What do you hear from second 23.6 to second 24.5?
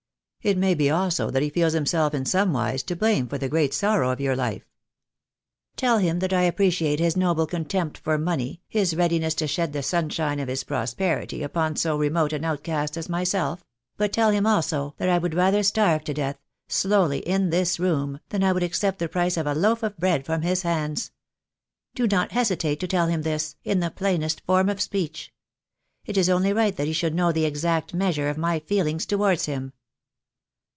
in the plainest